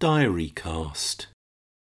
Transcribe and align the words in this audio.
Diary 0.00 0.52
Cast. 0.54 1.26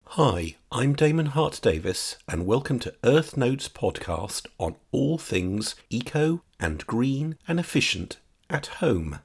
Hi, 0.09 0.57
I'm 0.71 0.93
Damon 0.93 1.25
Hart 1.25 1.59
Davis, 1.59 2.17
and 2.27 2.45
welcome 2.45 2.77
to 2.81 2.93
Earth 3.03 3.35
Notes 3.35 3.67
podcast 3.67 4.45
on 4.59 4.75
all 4.91 5.17
things 5.17 5.73
eco 5.89 6.43
and 6.59 6.85
green 6.85 7.35
and 7.47 7.59
efficient 7.59 8.17
at 8.47 8.67
home. 8.67 9.21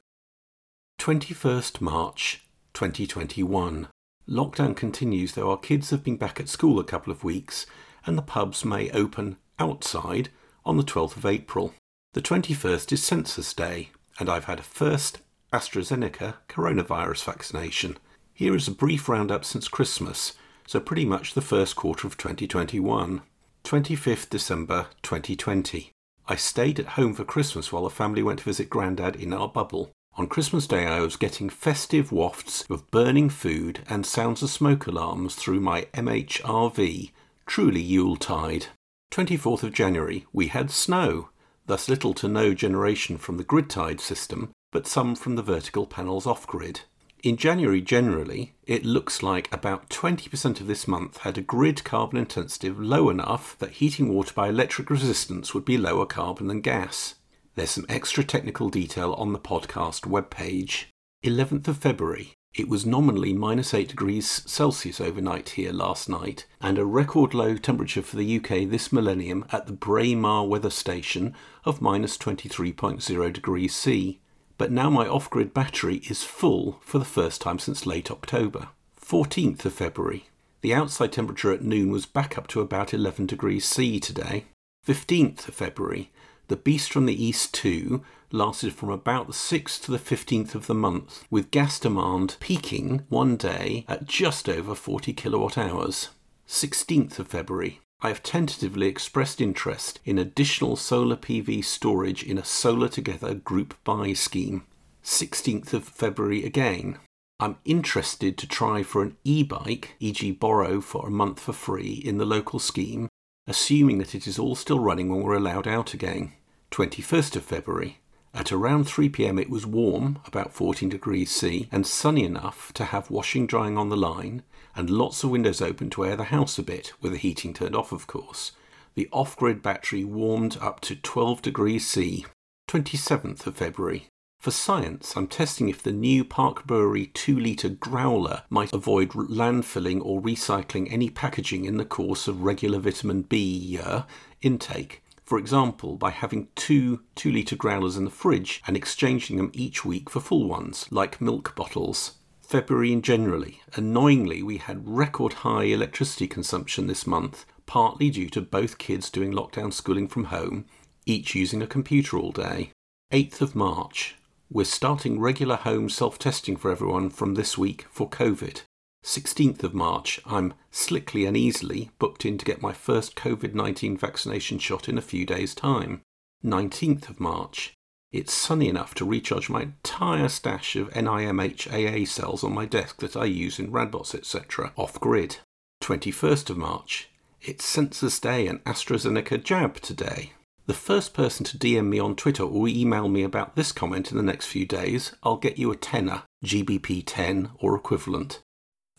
21st 0.99 1.79
March 1.79 2.41
2021. 2.73 3.87
Lockdown 4.27 4.75
continues, 4.75 5.33
though 5.33 5.51
our 5.51 5.57
kids 5.57 5.91
have 5.91 6.03
been 6.03 6.17
back 6.17 6.39
at 6.39 6.49
school 6.49 6.79
a 6.79 6.83
couple 6.83 7.13
of 7.13 7.23
weeks, 7.23 7.67
and 8.07 8.17
the 8.17 8.23
pubs 8.23 8.65
may 8.65 8.89
open 8.89 9.37
outside 9.59 10.29
on 10.65 10.77
the 10.77 10.83
12th 10.83 11.17
of 11.17 11.25
April. 11.27 11.75
The 12.13 12.21
21st 12.23 12.93
is 12.93 13.03
Census 13.03 13.53
Day, 13.53 13.91
and 14.17 14.27
I've 14.27 14.45
had 14.45 14.57
a 14.57 14.63
first 14.63 15.19
AstraZeneca 15.53 16.37
coronavirus 16.49 17.25
vaccination. 17.25 17.97
Here 18.41 18.55
is 18.55 18.67
a 18.67 18.71
brief 18.71 19.07
roundup 19.07 19.45
since 19.45 19.67
Christmas, 19.67 20.33
so 20.65 20.79
pretty 20.79 21.05
much 21.05 21.35
the 21.35 21.43
first 21.43 21.75
quarter 21.75 22.07
of 22.07 22.17
2021. 22.17 23.21
25th 23.63 24.31
December 24.31 24.87
2020. 25.03 25.91
I 26.27 26.35
stayed 26.37 26.79
at 26.79 26.97
home 26.97 27.13
for 27.13 27.23
Christmas 27.23 27.71
while 27.71 27.83
the 27.83 27.91
family 27.91 28.23
went 28.23 28.39
to 28.39 28.45
visit 28.45 28.67
Grandad 28.67 29.15
in 29.15 29.31
our 29.31 29.47
bubble. 29.47 29.91
On 30.15 30.25
Christmas 30.25 30.65
Day, 30.65 30.87
I 30.87 31.01
was 31.01 31.17
getting 31.17 31.51
festive 31.51 32.11
wafts 32.11 32.65
of 32.67 32.89
burning 32.89 33.29
food 33.29 33.81
and 33.87 34.07
sounds 34.07 34.41
of 34.41 34.49
smoke 34.49 34.87
alarms 34.87 35.35
through 35.35 35.59
my 35.59 35.83
MHRV. 35.93 37.11
Truly 37.45 37.81
Yuletide. 37.81 38.69
24th 39.11 39.61
of 39.61 39.71
January, 39.71 40.25
we 40.33 40.47
had 40.47 40.71
snow, 40.71 41.29
thus 41.67 41.87
little 41.87 42.15
to 42.15 42.27
no 42.27 42.55
generation 42.55 43.19
from 43.19 43.37
the 43.37 43.43
grid 43.43 43.69
tied 43.69 43.99
system, 44.01 44.49
but 44.71 44.87
some 44.87 45.13
from 45.13 45.35
the 45.35 45.43
vertical 45.43 45.85
panels 45.85 46.25
off 46.25 46.47
grid. 46.47 46.81
In 47.23 47.37
January, 47.37 47.81
generally, 47.81 48.55
it 48.65 48.83
looks 48.83 49.21
like 49.21 49.47
about 49.53 49.89
20% 49.89 50.59
of 50.59 50.65
this 50.65 50.87
month 50.87 51.17
had 51.17 51.37
a 51.37 51.41
grid 51.41 51.83
carbon 51.83 52.17
intensity 52.17 52.71
low 52.71 53.11
enough 53.11 53.55
that 53.59 53.73
heating 53.73 54.11
water 54.11 54.33
by 54.33 54.49
electric 54.49 54.89
resistance 54.89 55.53
would 55.53 55.63
be 55.63 55.77
lower 55.77 56.07
carbon 56.07 56.47
than 56.47 56.61
gas. 56.61 57.13
There's 57.53 57.69
some 57.69 57.85
extra 57.87 58.23
technical 58.23 58.69
detail 58.69 59.13
on 59.13 59.33
the 59.33 59.39
podcast 59.39 60.01
webpage. 60.09 60.85
11th 61.23 61.67
of 61.67 61.77
February. 61.77 62.33
It 62.55 62.67
was 62.67 62.87
nominally 62.87 63.33
minus 63.33 63.75
8 63.75 63.89
degrees 63.89 64.41
Celsius 64.47 64.99
overnight 64.99 65.49
here 65.49 65.71
last 65.71 66.09
night, 66.09 66.47
and 66.59 66.79
a 66.79 66.85
record 66.85 67.35
low 67.35 67.55
temperature 67.55 68.01
for 68.01 68.15
the 68.15 68.37
UK 68.37 68.67
this 68.67 68.91
millennium 68.91 69.45
at 69.51 69.67
the 69.67 69.73
Braemar 69.73 70.47
weather 70.47 70.71
station 70.71 71.35
of 71.65 71.83
minus 71.83 72.17
23.0 72.17 73.31
degrees 73.31 73.75
C 73.75 74.21
but 74.57 74.71
now 74.71 74.89
my 74.89 75.07
off 75.07 75.29
grid 75.29 75.53
battery 75.53 75.97
is 76.09 76.23
full 76.23 76.79
for 76.81 76.99
the 76.99 77.05
first 77.05 77.41
time 77.41 77.59
since 77.59 77.85
late 77.85 78.11
October. 78.11 78.69
14th 78.99 79.65
of 79.65 79.73
February. 79.73 80.25
The 80.61 80.73
outside 80.73 81.11
temperature 81.11 81.51
at 81.51 81.63
noon 81.63 81.91
was 81.91 82.05
back 82.05 82.37
up 82.37 82.47
to 82.47 82.61
about 82.61 82.93
11 82.93 83.25
degrees 83.25 83.65
C 83.65 83.99
today. 83.99 84.45
15th 84.87 85.47
of 85.47 85.55
February. 85.55 86.11
The 86.47 86.55
Beast 86.55 86.91
from 86.91 87.05
the 87.05 87.23
East 87.23 87.53
2 87.53 88.03
lasted 88.31 88.73
from 88.73 88.89
about 88.89 89.27
the 89.27 89.33
6th 89.33 89.83
to 89.83 89.91
the 89.91 89.97
15th 89.97 90.55
of 90.55 90.67
the 90.67 90.75
month, 90.75 91.25
with 91.29 91.51
gas 91.51 91.79
demand 91.79 92.37
peaking 92.39 93.05
one 93.09 93.37
day 93.37 93.85
at 93.87 94.05
just 94.05 94.47
over 94.47 94.75
40 94.75 95.13
kilowatt 95.13 95.57
hours. 95.57 96.09
16th 96.47 97.19
of 97.19 97.27
February. 97.27 97.79
I 98.03 98.07
have 98.07 98.23
tentatively 98.23 98.87
expressed 98.87 99.39
interest 99.39 99.99
in 100.05 100.17
additional 100.17 100.75
solar 100.75 101.15
PV 101.15 101.63
storage 101.63 102.23
in 102.23 102.39
a 102.39 102.43
Solar 102.43 102.87
Together 102.87 103.35
group 103.35 103.75
buy 103.83 104.13
scheme. 104.13 104.63
16th 105.03 105.71
of 105.73 105.83
February 105.83 106.43
again. 106.43 106.97
I'm 107.39 107.57
interested 107.63 108.39
to 108.39 108.47
try 108.47 108.81
for 108.81 109.03
an 109.03 109.17
e 109.23 109.43
bike, 109.43 109.95
e.g., 109.99 110.31
borrow 110.31 110.81
for 110.81 111.07
a 111.07 111.11
month 111.11 111.39
for 111.39 111.53
free 111.53 111.93
in 111.93 112.17
the 112.17 112.25
local 112.25 112.57
scheme, 112.57 113.07
assuming 113.45 113.99
that 113.99 114.15
it 114.15 114.25
is 114.25 114.39
all 114.39 114.55
still 114.55 114.79
running 114.79 115.09
when 115.09 115.21
we're 115.21 115.35
allowed 115.35 115.67
out 115.67 115.93
again. 115.93 116.33
21st 116.71 117.35
of 117.35 117.43
February. 117.43 117.99
At 118.33 118.51
around 118.51 118.85
3 118.85 119.09
pm, 119.09 119.37
it 119.37 119.49
was 119.49 119.65
warm, 119.65 120.19
about 120.25 120.53
14 120.53 120.87
degrees 120.87 121.31
C, 121.31 121.67
and 121.71 121.85
sunny 121.85 122.23
enough 122.23 122.71
to 122.73 122.85
have 122.85 123.11
washing 123.11 123.45
drying 123.45 123.77
on 123.77 123.89
the 123.89 123.97
line, 123.97 124.43
and 124.75 124.89
lots 124.89 125.23
of 125.23 125.31
windows 125.31 125.61
open 125.61 125.89
to 125.91 126.05
air 126.05 126.15
the 126.15 126.25
house 126.25 126.57
a 126.57 126.63
bit, 126.63 126.93
with 127.01 127.11
the 127.11 127.17
heating 127.17 127.53
turned 127.53 127.75
off, 127.75 127.91
of 127.91 128.07
course. 128.07 128.53
The 128.95 129.09
off 129.11 129.35
grid 129.35 129.61
battery 129.61 130.05
warmed 130.05 130.57
up 130.61 130.79
to 130.81 130.95
12 130.95 131.41
degrees 131.41 131.87
C. 131.87 132.25
27th 132.69 133.45
of 133.45 133.57
February. 133.57 134.07
For 134.39 134.51
science, 134.51 135.15
I'm 135.15 135.27
testing 135.27 135.69
if 135.69 135.83
the 135.83 135.91
new 135.91 136.23
Park 136.23 136.65
Brewery 136.65 137.07
2 137.07 137.37
litre 137.37 137.69
growler 137.69 138.41
might 138.49 138.73
avoid 138.73 139.09
landfilling 139.09 140.01
or 140.03 140.21
recycling 140.21 140.91
any 140.91 141.09
packaging 141.09 141.65
in 141.65 141.77
the 141.77 141.85
course 141.85 142.27
of 142.27 142.41
regular 142.41 142.79
vitamin 142.79 143.21
B 143.21 143.77
uh, 143.81 144.03
intake. 144.41 145.03
For 145.31 145.37
example, 145.37 145.95
by 145.95 146.09
having 146.09 146.49
two 146.55 147.03
2 147.15 147.31
litre 147.31 147.55
growlers 147.55 147.95
in 147.95 148.03
the 148.03 148.11
fridge 148.11 148.61
and 148.67 148.75
exchanging 148.75 149.37
them 149.37 149.49
each 149.53 149.85
week 149.85 150.09
for 150.09 150.19
full 150.19 150.45
ones, 150.45 150.87
like 150.91 151.21
milk 151.21 151.55
bottles. 151.55 152.15
February 152.41 152.91
and 152.91 153.01
generally, 153.01 153.61
annoyingly, 153.73 154.43
we 154.43 154.57
had 154.57 154.85
record 154.85 155.31
high 155.47 155.63
electricity 155.63 156.27
consumption 156.27 156.87
this 156.87 157.07
month, 157.07 157.45
partly 157.65 158.09
due 158.09 158.27
to 158.27 158.41
both 158.41 158.77
kids 158.77 159.09
doing 159.09 159.31
lockdown 159.31 159.71
schooling 159.71 160.09
from 160.09 160.25
home, 160.25 160.65
each 161.05 161.33
using 161.33 161.61
a 161.61 161.65
computer 161.75 162.17
all 162.17 162.33
day. 162.33 162.71
8th 163.13 163.39
of 163.39 163.55
March. 163.55 164.17
We're 164.49 164.65
starting 164.65 165.17
regular 165.17 165.55
home 165.55 165.87
self 165.87 166.19
testing 166.19 166.57
for 166.57 166.69
everyone 166.69 167.09
from 167.09 167.35
this 167.35 167.57
week 167.57 167.85
for 167.89 168.09
COVID. 168.09 168.63
16th 169.03 169.63
of 169.63 169.73
March, 169.73 170.19
I'm 170.25 170.53
slickly 170.69 171.25
and 171.25 171.35
easily 171.35 171.89
booked 171.97 172.23
in 172.23 172.37
to 172.37 172.45
get 172.45 172.61
my 172.61 172.71
first 172.71 173.15
COVID 173.15 173.53
19 173.53 173.97
vaccination 173.97 174.59
shot 174.59 174.87
in 174.87 174.97
a 174.97 175.01
few 175.01 175.25
days' 175.25 175.55
time. 175.55 176.01
19th 176.45 177.09
of 177.09 177.19
March, 177.19 177.73
it's 178.11 178.33
sunny 178.33 178.67
enough 178.67 178.93
to 178.95 179.05
recharge 179.05 179.49
my 179.49 179.61
entire 179.61 180.27
stash 180.27 180.75
of 180.75 180.89
NIMH 180.91 181.67
AA 181.71 182.05
cells 182.05 182.43
on 182.43 182.53
my 182.53 182.65
desk 182.65 182.99
that 182.99 183.15
I 183.15 183.25
use 183.25 183.57
in 183.57 183.71
Radbots, 183.71 184.13
etc., 184.13 184.73
off 184.75 184.99
grid. 184.99 185.37
21st 185.81 186.49
of 186.51 186.57
March, 186.57 187.09
it's 187.41 187.65
Census 187.65 188.19
Day 188.19 188.47
and 188.47 188.63
AstraZeneca 188.65 189.43
jab 189.43 189.79
today. 189.81 190.33
The 190.67 190.73
first 190.75 191.13
person 191.15 191.43
to 191.45 191.57
DM 191.57 191.87
me 191.87 191.99
on 191.99 192.15
Twitter 192.15 192.43
or 192.43 192.67
email 192.67 193.09
me 193.09 193.23
about 193.23 193.55
this 193.55 193.71
comment 193.71 194.11
in 194.11 194.17
the 194.17 194.23
next 194.23 194.45
few 194.45 194.65
days, 194.65 195.13
I'll 195.23 195.37
get 195.37 195.57
you 195.57 195.71
a 195.71 195.75
tenner, 195.75 196.23
GBP 196.45 197.03
10 197.05 197.49
or 197.59 197.75
equivalent. 197.75 198.41